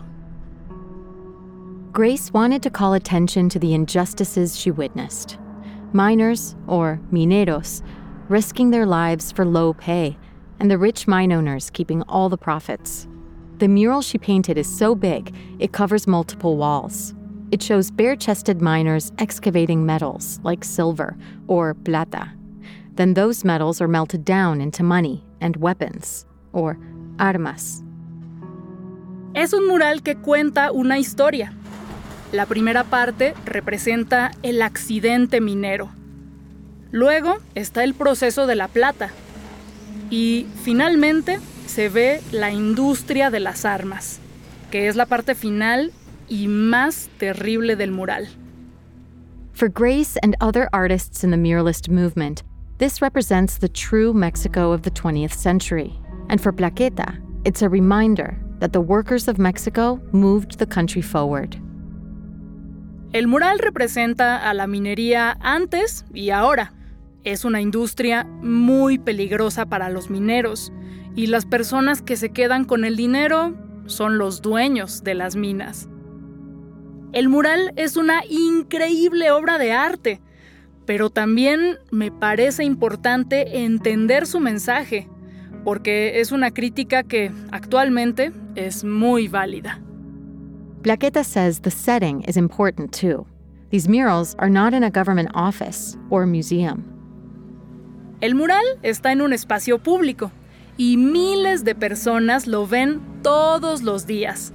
Grace 1.90 2.32
wanted 2.32 2.62
to 2.62 2.70
call 2.70 2.94
attention 2.94 3.48
to 3.48 3.58
the 3.58 3.74
injustices 3.74 4.56
she 4.56 4.70
witnessed. 4.70 5.38
Miners, 5.92 6.54
or 6.68 7.00
mineros, 7.10 7.82
risking 8.28 8.70
their 8.70 8.86
lives 8.86 9.32
for 9.32 9.44
low 9.44 9.72
pay, 9.72 10.16
and 10.60 10.70
the 10.70 10.78
rich 10.78 11.08
mine 11.08 11.32
owners 11.32 11.68
keeping 11.70 12.02
all 12.02 12.28
the 12.28 12.38
profits. 12.38 13.08
The 13.58 13.66
mural 13.66 14.02
she 14.02 14.18
painted 14.18 14.56
is 14.56 14.72
so 14.72 14.94
big, 14.94 15.34
it 15.58 15.72
covers 15.72 16.06
multiple 16.06 16.56
walls. 16.56 17.12
It 17.50 17.60
shows 17.60 17.90
bare 17.90 18.14
chested 18.14 18.62
miners 18.62 19.10
excavating 19.18 19.84
metals 19.84 20.38
like 20.44 20.62
silver 20.62 21.16
or 21.48 21.74
plata. 21.74 22.30
Then 22.94 23.14
those 23.14 23.42
metals 23.42 23.80
are 23.80 23.88
melted 23.88 24.24
down 24.24 24.60
into 24.60 24.84
money 24.84 25.24
and 25.40 25.56
weapons, 25.56 26.24
or 26.52 26.78
armas. 27.18 27.82
Es 29.34 29.52
un 29.52 29.66
mural 29.66 30.02
que 30.02 30.16
cuenta 30.16 30.70
una 30.70 30.98
historia. 30.98 31.52
La 32.32 32.46
primera 32.46 32.84
parte 32.84 33.34
representa 33.44 34.30
el 34.42 34.62
accidente 34.62 35.40
minero. 35.40 35.90
Luego 36.92 37.38
está 37.54 37.82
el 37.82 37.94
proceso 37.94 38.46
de 38.46 38.54
la 38.54 38.68
plata. 38.68 39.10
Y 40.10 40.46
finalmente 40.62 41.40
se 41.66 41.88
ve 41.88 42.20
la 42.30 42.52
industria 42.52 43.30
de 43.30 43.40
las 43.40 43.64
armas, 43.64 44.20
que 44.70 44.86
es 44.86 44.96
la 44.96 45.06
parte 45.06 45.34
final 45.34 45.92
y 46.28 46.46
más 46.46 47.08
terrible 47.18 47.76
del 47.76 47.90
mural. 47.90 48.28
For 49.52 49.68
Grace 49.68 50.16
and 50.22 50.36
other 50.40 50.68
artists 50.72 51.22
in 51.22 51.30
the 51.30 51.36
muralist 51.36 51.88
movement, 51.88 52.42
this 52.78 53.00
represents 53.00 53.58
the 53.58 53.68
true 53.68 54.12
Mexico 54.12 54.72
of 54.72 54.82
the 54.82 54.90
20th 54.90 55.34
century. 55.34 56.03
And 56.28 56.40
for 56.40 56.52
Plaqueta, 56.52 57.20
it's 57.44 57.62
a 57.62 57.68
reminder 57.68 58.36
that 58.60 58.72
the 58.72 58.80
workers 58.80 59.28
of 59.28 59.38
Mexico 59.38 60.00
moved 60.12 60.58
the 60.58 60.66
country 60.66 61.02
forward. 61.02 61.56
El 63.12 63.28
mural 63.28 63.58
representa 63.58 64.48
a 64.48 64.54
la 64.54 64.66
minería 64.66 65.36
antes 65.40 66.04
y 66.12 66.30
ahora. 66.30 66.72
Es 67.22 67.44
una 67.44 67.60
industria 67.60 68.24
muy 68.42 68.98
peligrosa 68.98 69.66
para 69.66 69.88
los 69.88 70.10
mineros 70.10 70.72
y 71.14 71.28
las 71.28 71.46
personas 71.46 72.02
que 72.02 72.16
se 72.16 72.30
quedan 72.30 72.64
con 72.64 72.84
el 72.84 72.96
dinero 72.96 73.54
son 73.86 74.18
los 74.18 74.42
dueños 74.42 75.04
de 75.04 75.14
las 75.14 75.36
minas. 75.36 75.88
El 77.12 77.28
mural 77.28 77.72
es 77.76 77.96
una 77.96 78.22
increíble 78.28 79.30
obra 79.30 79.58
de 79.58 79.72
arte, 79.72 80.20
pero 80.84 81.10
también 81.10 81.78
me 81.92 82.10
parece 82.10 82.64
importante 82.64 83.64
entender 83.64 84.26
su 84.26 84.40
mensaje, 84.40 85.08
porque 85.64 86.20
es 86.20 86.30
una 86.30 86.50
crítica 86.50 87.02
que 87.02 87.32
actualmente 87.50 88.32
es 88.54 88.84
muy 88.84 89.28
válida. 89.28 89.80
Plaqueta 90.82 91.24
says 91.24 91.60
the 91.62 91.70
setting 91.70 92.22
is 92.28 92.36
important 92.36 92.92
too. 92.92 93.26
These 93.70 93.88
murals 93.88 94.36
are 94.38 94.50
not 94.50 94.74
in 94.74 94.84
a 94.84 94.90
government 94.90 95.30
office 95.34 95.96
or 96.10 96.26
museum. 96.26 96.84
El 98.20 98.34
mural 98.34 98.64
está 98.82 99.10
en 99.12 99.20
un 99.20 99.32
espacio 99.32 99.78
público 99.78 100.30
y 100.76 100.96
miles 100.96 101.64
de 101.64 101.74
personas 101.74 102.46
lo 102.46 102.66
ven 102.66 103.00
todos 103.22 103.82
los 103.82 104.06
días. 104.06 104.52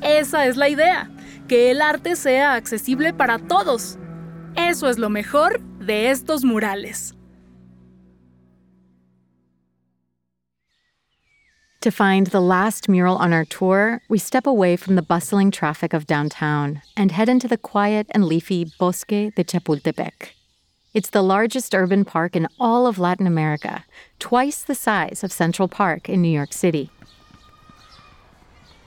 Esa 0.00 0.46
es 0.46 0.56
la 0.56 0.68
idea, 0.68 1.10
que 1.48 1.70
el 1.70 1.80
arte 1.80 2.16
sea 2.16 2.54
accesible 2.54 3.12
para 3.12 3.38
todos. 3.38 3.98
Eso 4.56 4.88
es 4.88 4.98
lo 4.98 5.10
mejor 5.10 5.60
de 5.80 6.10
estos 6.10 6.44
murales. 6.44 7.14
To 11.84 11.90
find 11.90 12.28
the 12.28 12.40
last 12.40 12.88
mural 12.88 13.18
on 13.18 13.34
our 13.34 13.44
tour, 13.44 14.00
we 14.08 14.16
step 14.16 14.46
away 14.46 14.74
from 14.74 14.94
the 14.94 15.02
bustling 15.02 15.50
traffic 15.50 15.92
of 15.92 16.06
downtown 16.06 16.80
and 16.96 17.12
head 17.12 17.28
into 17.28 17.46
the 17.46 17.58
quiet 17.58 18.06
and 18.12 18.24
leafy 18.24 18.64
Bosque 18.78 19.34
de 19.36 19.44
Chapultepec. 19.44 20.30
It's 20.94 21.10
the 21.10 21.20
largest 21.20 21.74
urban 21.74 22.06
park 22.06 22.36
in 22.36 22.48
all 22.58 22.86
of 22.86 22.98
Latin 22.98 23.26
America, 23.26 23.84
twice 24.18 24.62
the 24.62 24.74
size 24.74 25.22
of 25.22 25.30
Central 25.30 25.68
Park 25.68 26.08
in 26.08 26.22
New 26.22 26.30
York 26.30 26.54
City. 26.54 26.88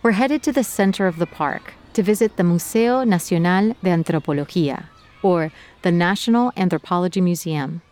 We're 0.02 0.18
headed 0.18 0.42
to 0.42 0.52
the 0.52 0.64
center 0.64 1.06
of 1.06 1.20
the 1.20 1.28
park 1.28 1.76
to 1.94 2.02
visit 2.02 2.36
the 2.36 2.44
Museo 2.44 3.04
Nacional 3.04 3.76
de 3.84 3.92
Antropología, 3.92 4.86
or 5.22 5.52
the 5.84 5.92
National 5.92 6.52
Anthropology 6.58 7.22
Museum. 7.22 7.84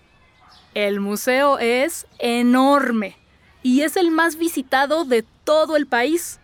El 0.76 1.00
museo 1.00 1.58
es 1.58 2.06
enorme 2.20 3.14
y 3.66 3.82
es 3.82 3.98
el 3.98 4.12
más 4.12 4.38
visitado 4.38 5.06
de 5.06 5.26
todo 5.44 5.76
el 5.76 5.88
país. 5.88 6.40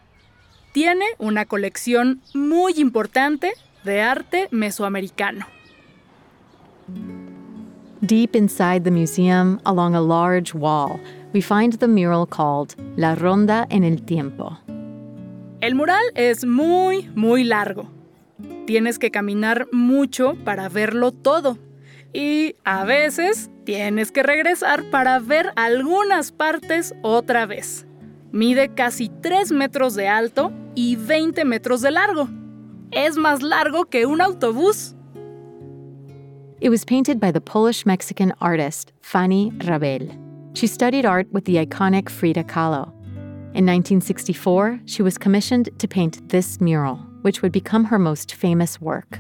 Tiene 0.72 1.06
una 1.20 1.46
colección 1.46 2.20
muy 2.34 2.74
importante 2.78 3.52
de 3.84 4.02
arte 4.02 4.48
mesoamericano. 4.50 5.46
Deep 8.02 8.36
inside 8.36 8.82
the 8.84 8.90
museum, 8.90 9.60
along 9.66 9.94
a 9.94 10.02
large 10.02 10.56
wall, 10.56 11.00
we 11.32 11.42
find 11.44 11.78
the 11.78 11.88
mural 11.88 12.26
called 12.26 12.74
La 12.98 13.14
Ronda 13.14 13.68
en 13.70 13.84
el 13.84 14.02
Tiempo. 14.02 14.58
El 15.62 15.76
mural 15.76 16.02
es 16.16 16.44
muy, 16.44 17.08
muy 17.14 17.44
largo. 17.44 17.88
Tienes 18.66 18.98
que 18.98 19.12
caminar 19.12 19.68
mucho 19.72 20.34
para 20.44 20.70
verlo 20.70 21.12
todo. 21.12 21.60
Y 22.14 22.56
a 22.66 22.84
veces 22.84 23.50
tienes 23.64 24.12
que 24.12 24.24
regresar 24.24 24.84
para 24.90 25.20
ver 25.20 25.54
algunas 25.56 26.32
partes 26.32 26.94
otra 27.02 27.46
vez. 27.46 27.86
Mide 28.32 28.74
casi 28.74 29.10
3 29.10 29.52
metros 29.52 29.96
de 29.96 30.08
alto 30.08 30.52
y 30.76 30.96
20 30.96 31.46
metros 31.46 31.82
de 31.82 31.92
largo. 31.92 32.28
Es 32.92 33.18
más 33.18 33.42
largo 33.42 33.86
que 33.86 34.06
un 34.06 34.22
autobús. 34.22 34.96
It 36.60 36.70
was 36.70 36.86
painted 36.86 37.20
by 37.20 37.32
the 37.32 37.42
Polish 37.42 37.86
Mexican 37.86 38.34
artist 38.40 38.92
Fanny 39.02 39.52
Rabel. 39.66 40.10
She 40.54 40.68
studied 40.68 41.06
art 41.06 41.28
with 41.32 41.46
the 41.46 41.56
iconic 41.56 42.10
Frida 42.10 42.44
Kahlo. 42.44 42.94
In 43.54 43.66
1964, 43.66 44.82
she 44.86 45.02
was 45.02 45.18
commissioned 45.18 45.70
to 45.80 45.88
paint 45.88 46.30
this 46.30 46.62
mural, 46.62 46.98
which 47.22 47.42
would 47.42 47.52
become 47.52 47.86
her 47.86 47.98
most 47.98 48.36
famous 48.36 48.80
work. 48.80 49.20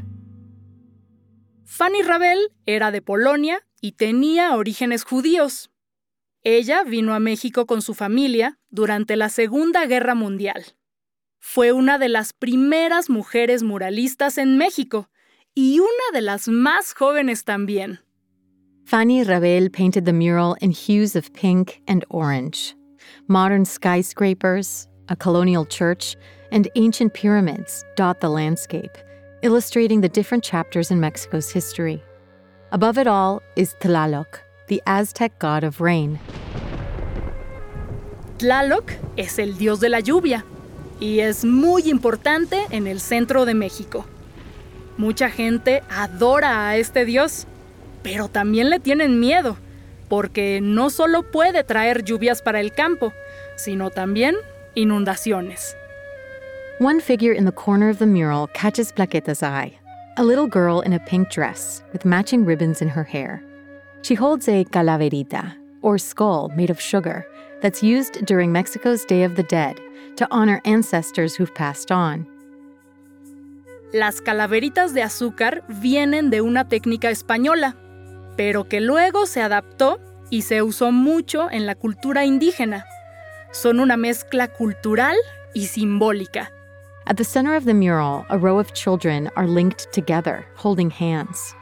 Fanny 1.74 2.02
Rabel 2.02 2.52
era 2.66 2.92
de 2.92 3.02
Polonia 3.02 3.66
y 3.80 3.94
tenía 3.94 4.58
orígenes 4.58 5.06
judíos. 5.06 5.72
Ella 6.44 6.84
vino 6.84 7.14
a 7.14 7.22
México 7.22 7.66
con 7.66 7.82
su 7.82 7.94
familia 7.94 8.60
durante 8.70 9.16
la 9.16 9.30
Segunda 9.30 9.86
Guerra 9.86 10.14
Mundial. 10.14 10.76
Fue 11.40 11.72
una 11.72 11.98
de 11.98 12.10
las 12.10 12.34
primeras 12.34 13.10
mujeres 13.10 13.64
muralistas 13.64 14.38
en 14.38 14.58
México 14.58 15.10
y 15.56 15.80
una 15.80 15.88
de 16.12 16.22
las 16.22 16.50
más 16.50 16.94
jóvenes 16.94 17.46
también. 17.46 18.02
Fanny 18.84 19.24
Rabel 19.24 19.70
painted 19.72 20.04
the 20.04 20.12
mural 20.12 20.58
in 20.60 20.72
hues 20.74 21.16
of 21.16 21.32
pink 21.32 21.82
and 21.88 22.04
orange. 22.10 22.76
Modern 23.30 23.64
skyscrapers, 23.64 24.90
a 25.08 25.16
colonial 25.16 25.66
church, 25.66 26.18
and 26.52 26.68
ancient 26.76 27.14
pyramids 27.14 27.86
dot 27.96 28.20
the 28.20 28.28
landscape, 28.28 28.92
illustrating 29.42 30.02
the 30.02 30.10
different 30.10 30.44
chapters 30.44 30.92
in 30.92 31.00
Mexico's 31.00 31.52
history. 31.52 32.04
Above 32.72 32.98
it 32.98 33.08
all 33.08 33.42
is 33.56 33.76
Tlaloc, 33.80 34.40
the 34.68 34.82
Aztec 34.86 35.38
god 35.40 35.64
of 35.64 35.82
rain. 35.82 36.20
Tlaloc 38.38 38.92
es 39.18 39.40
el 39.40 39.58
dios 39.58 39.80
de 39.80 39.90
la 39.90 40.00
lluvia 40.00 40.46
y 41.00 41.20
es 41.20 41.44
muy 41.44 41.90
importante 41.90 42.66
en 42.70 42.88
el 42.88 43.00
centro 43.00 43.46
de 43.46 43.54
México. 43.54 44.06
Mucha 44.98 45.30
gente 45.30 45.82
adora 45.90 46.70
a 46.70 46.78
este 46.78 47.06
dios, 47.06 47.48
pero 48.04 48.28
también 48.28 48.70
le 48.70 48.80
tienen 48.80 49.20
miedo, 49.20 49.58
porque 50.10 50.60
no 50.62 50.90
solo 50.90 51.32
puede 51.32 51.64
traer 51.64 52.04
lluvias 52.04 52.42
para 52.42 52.60
el 52.60 52.74
campo, 52.74 53.14
sino 53.56 53.90
también 53.90 54.36
inundaciones. 54.76 55.76
One 56.82 57.00
figure 57.00 57.32
in 57.32 57.46
the 57.46 57.52
corner 57.52 57.90
of 57.90 58.00
the 58.00 58.08
mural 58.08 58.48
catches 58.56 58.92
Plaqueta's 58.92 59.44
eye 59.44 59.78
a 60.18 60.24
little 60.24 60.48
girl 60.48 60.82
in 60.82 60.94
a 60.94 61.00
pink 61.00 61.30
dress 61.30 61.84
with 61.94 62.06
matching 62.06 62.44
ribbons 62.44 62.82
in 62.82 62.88
her 62.88 63.04
hair. 63.04 63.44
She 64.02 64.16
holds 64.16 64.48
a 64.48 64.66
calaverita, 64.66 65.56
or 65.84 66.00
skull 66.00 66.50
made 66.56 66.72
of 66.72 66.82
sugar, 66.82 67.28
that's 67.62 67.84
used 67.84 68.26
during 68.26 68.52
Mexico's 68.52 69.06
Day 69.06 69.22
of 69.22 69.36
the 69.36 69.44
Dead 69.44 69.80
to 70.16 70.28
honor 70.32 70.60
ancestors 70.66 71.36
who've 71.36 71.54
passed 71.54 71.92
on. 71.92 72.26
Las 73.94 74.20
calaveritas 74.20 74.96
de 74.96 75.04
azúcar 75.04 75.62
vienen 75.68 76.32
de 76.32 76.42
una 76.42 76.68
técnica 76.68 77.12
española, 77.12 77.76
pero 78.36 78.64
que 78.64 78.82
luego 78.82 79.28
se 79.28 79.44
adaptó 79.44 80.00
y 80.32 80.42
se 80.42 80.64
usó 80.64 80.92
mucho 80.92 81.48
en 81.52 81.68
la 81.68 81.76
cultura 81.76 82.26
indígena. 82.26 82.86
Son 83.52 83.80
una 83.80 83.98
mezcla 83.98 84.48
cultural 84.48 85.16
y 85.54 85.68
simbólica. 85.68 86.52
At 87.08 87.18
the 87.18 87.24
center 87.24 87.56
of 87.56 87.66
the 87.66 87.74
mural, 87.74 88.26
a 88.30 88.38
row 88.38 88.60
of 88.60 88.74
children 88.74 89.30
are 89.36 89.48
linked 89.48 89.92
together, 89.92 90.46
holding 90.56 90.92
hands. 90.92 91.56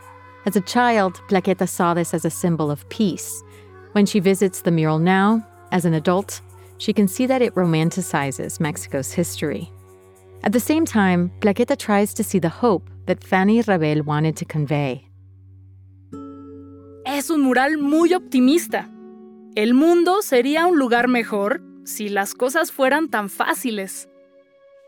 As 0.45 0.55
a 0.57 0.61
child, 0.61 1.21
Plaqueta 1.29 1.67
saw 1.67 1.93
this 1.93 2.13
as 2.13 2.25
a 2.25 2.29
symbol 2.29 2.69
of 2.69 2.87
peace. 2.89 3.41
When 3.93 4.05
she 4.05 4.19
visits 4.19 4.61
the 4.61 4.71
mural 4.71 4.99
now, 4.99 5.45
as 5.71 5.85
an 5.85 5.93
adult, 5.93 6.41
she 6.77 6.91
can 6.91 7.07
see 7.07 7.25
that 7.25 7.41
it 7.41 7.55
romanticizes 7.55 8.59
Mexico's 8.59 9.13
history. 9.13 9.71
At 10.43 10.51
the 10.51 10.59
same 10.59 10.85
time, 10.85 11.31
Plaqueta 11.39 11.77
tries 11.77 12.13
to 12.15 12.23
see 12.23 12.39
the 12.39 12.49
hope 12.49 12.89
that 13.05 13.23
Fanny 13.23 13.61
Rabel 13.61 14.03
wanted 14.03 14.35
to 14.37 14.45
convey. 14.45 15.05
Es 17.05 17.29
un 17.29 17.41
mural 17.41 17.77
muy 17.77 18.09
optimista. 18.13 18.89
El 19.55 19.73
mundo 19.73 20.21
sería 20.21 20.67
un 20.67 20.77
lugar 20.77 21.07
mejor 21.07 21.61
si 21.85 22.09
las 22.09 22.33
cosas 22.33 22.71
fueran 22.71 23.09
tan 23.09 23.29
fáciles. 23.29 24.08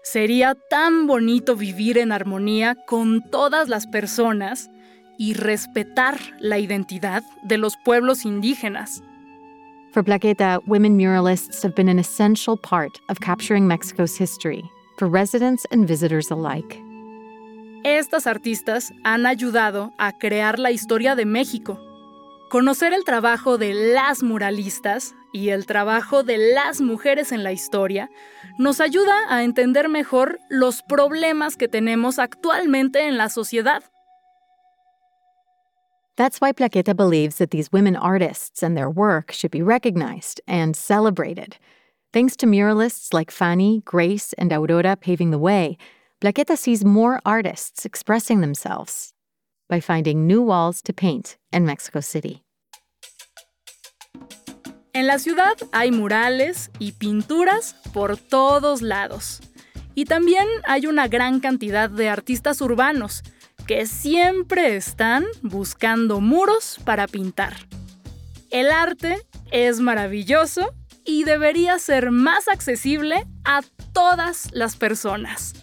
Sería 0.03 0.55
tan 0.55 1.05
bonito 1.05 1.55
vivir 1.55 1.97
en 1.97 2.11
armonía 2.11 2.75
con 2.87 3.21
todas 3.29 3.69
las 3.69 3.85
personas 3.85 4.69
y 5.17 5.33
respetar 5.33 6.19
la 6.39 6.57
identidad 6.57 7.23
de 7.43 7.57
los 7.57 7.77
pueblos 7.85 8.25
indígenas. 8.25 9.03
For 9.93 10.03
Plaqueta, 10.03 10.59
women 10.65 10.97
muralists 10.97 11.63
have 11.63 11.75
been 11.75 11.89
an 11.89 11.99
essential 11.99 12.57
part 12.57 12.99
of 13.09 13.19
capturing 13.19 13.67
Mexico's 13.67 14.15
history 14.17 14.63
for 14.97 15.07
residents 15.07 15.67
and 15.69 15.85
visitors 15.85 16.31
alike. 16.31 16.81
Estas 17.83 18.25
artistas 18.25 18.93
han 19.03 19.25
ayudado 19.25 19.91
a 19.97 20.17
crear 20.17 20.59
la 20.59 20.71
historia 20.71 21.15
de 21.15 21.25
México. 21.25 21.79
Conocer 22.49 22.93
el 22.93 23.03
trabajo 23.03 23.57
de 23.57 23.73
las 23.73 24.23
muralistas 24.23 25.13
y 25.31 25.49
el 25.49 25.65
trabajo 25.65 26.23
de 26.23 26.37
las 26.37 26.81
mujeres 26.81 27.31
en 27.31 27.43
la 27.43 27.51
historia 27.51 28.09
nos 28.57 28.79
ayuda 28.79 29.13
a 29.29 29.43
entender 29.43 29.89
mejor 29.89 30.39
los 30.49 30.81
problemas 30.81 31.57
que 31.57 31.67
tenemos 31.67 32.19
actualmente 32.19 33.07
en 33.07 33.17
la 33.17 33.29
sociedad. 33.29 33.83
That's 36.17 36.39
why 36.41 36.51
Plaqueta 36.51 36.95
believes 36.95 37.37
that 37.37 37.51
these 37.51 37.71
women 37.71 37.95
artists 37.95 38.61
and 38.61 38.77
their 38.77 38.89
work 38.89 39.31
should 39.31 39.51
be 39.51 39.63
recognized 39.63 40.41
and 40.47 40.75
celebrated. 40.75 41.57
Thanks 42.13 42.35
to 42.37 42.45
muralists 42.45 43.13
like 43.13 43.31
Fanny, 43.31 43.81
Grace, 43.85 44.33
and 44.33 44.51
Aurora 44.51 44.97
paving 44.97 45.31
the 45.31 45.39
way, 45.39 45.77
Plaqueta 46.21 46.57
sees 46.57 46.85
more 46.85 47.21
artists 47.25 47.85
expressing 47.85 48.41
themselves 48.41 49.13
by 49.69 49.79
finding 49.79 50.27
new 50.27 50.41
walls 50.41 50.81
to 50.83 50.93
paint 50.93 51.37
in 51.51 51.65
Mexico 51.65 52.01
City. 52.01 52.43
En 55.01 55.07
la 55.07 55.17
ciudad 55.17 55.55
hay 55.71 55.91
murales 55.91 56.69
y 56.77 56.91
pinturas 56.91 57.75
por 57.91 58.17
todos 58.17 58.83
lados. 58.83 59.41
Y 59.95 60.05
también 60.05 60.45
hay 60.67 60.85
una 60.85 61.07
gran 61.07 61.39
cantidad 61.39 61.89
de 61.89 62.07
artistas 62.07 62.61
urbanos 62.61 63.23
que 63.65 63.87
siempre 63.87 64.75
están 64.75 65.25
buscando 65.41 66.21
muros 66.21 66.79
para 66.85 67.07
pintar. 67.07 67.55
El 68.51 68.69
arte 68.69 69.17
es 69.49 69.79
maravilloso 69.79 70.71
y 71.03 71.23
debería 71.23 71.79
ser 71.79 72.11
más 72.11 72.47
accesible 72.47 73.25
a 73.43 73.61
todas 73.93 74.49
las 74.51 74.75
personas. 74.75 75.55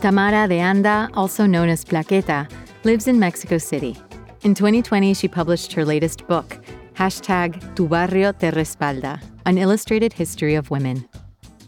Tamara 0.00 0.46
de 0.46 0.60
Anda, 0.60 1.10
also 1.14 1.48
known 1.48 1.68
as 1.68 1.84
Plaqueta, 1.84 2.48
lives 2.84 3.08
in 3.08 3.18
Mexico 3.18 3.58
City. 3.58 3.96
In 4.42 4.54
2020, 4.54 5.14
she 5.14 5.28
published 5.28 5.72
her 5.72 5.84
latest 5.84 6.26
book, 6.26 6.58
hashtag 6.94 7.74
Tu 7.74 7.88
Barrio 7.88 8.32
Te 8.32 8.50
Respalda, 8.50 9.20
an 9.44 9.58
illustrated 9.58 10.12
history 10.12 10.54
of 10.54 10.70
women. 10.70 11.08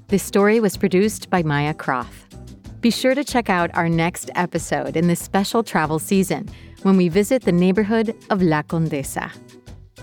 This 0.08 0.22
story 0.22 0.60
was 0.60 0.76
produced 0.76 1.28
by 1.30 1.42
Maya 1.42 1.74
Croft. 1.74 2.36
Be 2.80 2.90
sure 2.90 3.14
to 3.14 3.24
check 3.24 3.50
out 3.50 3.70
our 3.74 3.88
next 3.88 4.30
episode 4.36 4.96
in 4.96 5.08
this 5.08 5.20
special 5.20 5.62
travel 5.62 5.98
season 5.98 6.48
when 6.82 6.96
we 6.96 7.08
visit 7.08 7.42
the 7.42 7.52
neighborhood 7.52 8.14
of 8.30 8.40
La 8.40 8.62
Condesa. 8.62 9.32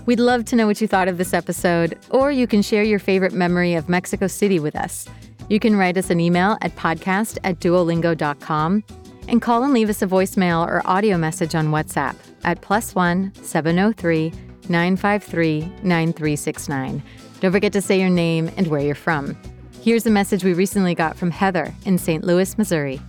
We'd 0.04 0.20
love 0.20 0.44
to 0.46 0.56
know 0.56 0.66
what 0.66 0.80
you 0.80 0.86
thought 0.86 1.08
of 1.08 1.18
this 1.18 1.32
episode, 1.32 1.98
or 2.10 2.30
you 2.30 2.46
can 2.46 2.62
share 2.62 2.82
your 2.82 2.98
favorite 2.98 3.32
memory 3.32 3.74
of 3.74 3.88
Mexico 3.88 4.26
City 4.26 4.60
with 4.60 4.76
us. 4.76 5.08
You 5.48 5.58
can 5.58 5.76
write 5.76 5.96
us 5.96 6.10
an 6.10 6.20
email 6.20 6.58
at 6.60 6.76
podcast 6.76 7.38
at 7.44 7.60
duolingo.com 7.60 8.84
and 9.28 9.42
call 9.42 9.64
and 9.64 9.72
leave 9.72 9.88
us 9.90 10.02
a 10.02 10.06
voicemail 10.06 10.66
or 10.66 10.82
audio 10.84 11.16
message 11.16 11.54
on 11.54 11.68
WhatsApp 11.68 12.16
at 12.44 12.60
plus 12.60 12.94
one 12.94 13.32
703 13.42 14.32
953 14.68 15.60
9369. 15.82 17.02
Don't 17.40 17.52
forget 17.52 17.72
to 17.72 17.80
say 17.80 18.00
your 18.00 18.10
name 18.10 18.50
and 18.56 18.66
where 18.68 18.80
you're 18.80 18.94
from. 18.94 19.36
Here's 19.82 20.06
a 20.06 20.10
message 20.10 20.42
we 20.42 20.52
recently 20.52 20.94
got 20.94 21.16
from 21.16 21.30
Heather 21.30 21.72
in 21.84 21.98
St. 21.98 22.24
Louis, 22.24 22.56
Missouri. 22.58 23.00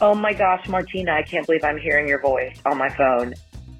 Oh 0.00 0.14
my 0.14 0.32
gosh, 0.32 0.68
Martina, 0.68 1.12
I 1.12 1.22
can't 1.22 1.46
believe 1.46 1.64
I'm 1.64 1.78
hearing 1.78 2.06
your 2.06 2.20
voice 2.20 2.60
on 2.66 2.78
my 2.78 2.88
phone. 2.90 3.34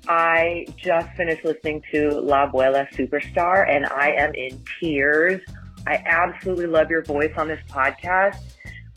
I 0.08 0.66
just 0.76 1.08
finished 1.16 1.44
listening 1.44 1.82
to 1.92 2.10
La 2.20 2.50
Abuela 2.50 2.88
Superstar 2.94 3.68
and 3.68 3.86
I 3.86 4.12
am 4.12 4.34
in 4.34 4.62
tears. 4.80 5.42
I 5.86 6.02
absolutely 6.06 6.66
love 6.66 6.90
your 6.90 7.02
voice 7.02 7.32
on 7.36 7.48
this 7.48 7.60
podcast 7.68 8.38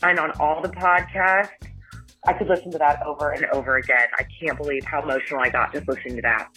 and 0.02 0.18
on 0.18 0.32
all 0.40 0.62
the 0.62 0.70
podcasts. 0.70 1.50
I 2.26 2.32
could 2.32 2.48
listen 2.48 2.70
to 2.72 2.78
that 2.78 3.02
over 3.04 3.30
and 3.30 3.44
over 3.46 3.76
again. 3.76 4.06
I 4.18 4.24
can't 4.40 4.56
believe 4.56 4.84
how 4.84 5.02
emotional 5.02 5.40
I 5.40 5.50
got 5.50 5.72
just 5.72 5.88
listening 5.88 6.16
to 6.16 6.22
that. 6.22 6.48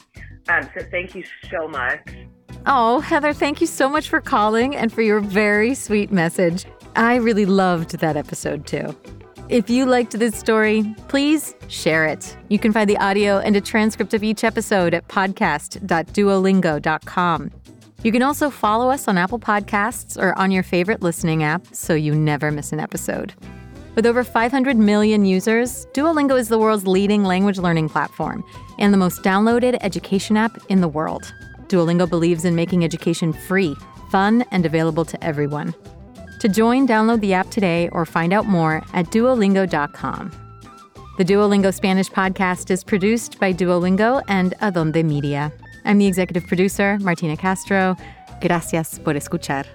Um, 0.47 0.69
so 0.77 0.85
thank 0.91 1.15
you 1.15 1.23
so 1.49 1.67
much. 1.67 1.99
Oh, 2.67 2.99
Heather, 2.99 3.33
thank 3.33 3.61
you 3.61 3.67
so 3.67 3.87
much 3.89 4.09
for 4.09 4.21
calling 4.21 4.75
and 4.75 4.91
for 4.91 5.01
your 5.01 5.19
very 5.19 5.73
sweet 5.75 6.11
message. 6.11 6.65
I 6.95 7.15
really 7.15 7.45
loved 7.45 7.99
that 7.99 8.17
episode 8.17 8.67
too. 8.67 8.95
If 9.49 9.69
you 9.69 9.85
liked 9.85 10.17
this 10.17 10.35
story, 10.35 10.95
please 11.07 11.53
share 11.67 12.07
it. 12.07 12.35
You 12.49 12.57
can 12.57 12.73
find 12.73 12.89
the 12.89 12.97
audio 12.97 13.37
and 13.37 13.55
a 13.55 13.61
transcript 13.61 14.15
of 14.15 14.23
each 14.23 14.43
episode 14.43 14.95
at 14.95 15.07
podcast.duolingo.com. 15.07 17.51
You 18.01 18.11
can 18.11 18.23
also 18.23 18.49
follow 18.49 18.89
us 18.89 19.07
on 19.07 19.17
Apple 19.17 19.39
Podcasts 19.39 20.21
or 20.21 20.37
on 20.37 20.51
your 20.51 20.63
favorite 20.63 21.01
listening 21.03 21.43
app 21.43 21.67
so 21.71 21.93
you 21.93 22.15
never 22.15 22.51
miss 22.51 22.71
an 22.71 22.79
episode. 22.79 23.33
With 23.95 24.05
over 24.05 24.25
500 24.25 24.75
million 24.75 25.23
users, 25.23 25.85
Duolingo 25.93 26.37
is 26.37 26.49
the 26.49 26.59
world's 26.59 26.85
leading 26.85 27.23
language 27.23 27.57
learning 27.57 27.89
platform 27.89 28.43
and 28.77 28.93
the 28.93 28.97
most 28.97 29.23
downloaded 29.23 29.77
education 29.81 30.35
app 30.35 30.57
in 30.67 30.81
the 30.81 30.87
world. 30.87 31.33
Duolingo 31.67 32.09
believes 32.09 32.43
in 32.43 32.55
making 32.55 32.83
education 32.83 33.31
free, 33.31 33.75
fun, 34.11 34.43
and 34.51 34.65
available 34.65 35.05
to 35.05 35.23
everyone. 35.23 35.73
To 36.41 36.49
join, 36.49 36.85
download 36.85 37.21
the 37.21 37.33
app 37.33 37.49
today 37.49 37.87
or 37.89 38.05
find 38.05 38.33
out 38.33 38.45
more 38.45 38.83
at 38.93 39.05
duolingo.com. 39.07 40.31
The 41.17 41.23
Duolingo 41.23 41.73
Spanish 41.73 42.09
podcast 42.09 42.69
is 42.71 42.83
produced 42.83 43.39
by 43.39 43.53
Duolingo 43.53 44.21
and 44.27 44.53
Adonde 44.59 45.05
Media. 45.05 45.53
I'm 45.85 45.97
the 45.97 46.07
executive 46.07 46.45
producer, 46.47 46.97
Martina 46.99 47.37
Castro. 47.37 47.95
Gracias 48.41 48.99
por 48.99 49.13
escuchar. 49.13 49.65